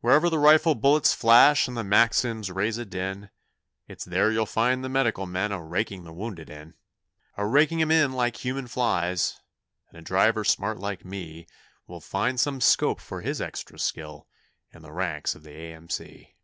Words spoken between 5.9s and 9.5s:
the wounded in A raking 'em in like human flies